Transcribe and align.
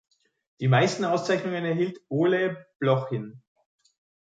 Die 0.61 0.67
meisten 0.67 1.05
Auszeichnungen 1.05 1.63
erhielt 1.63 1.99
Oleh 2.09 2.55
Blochin. 2.79 3.39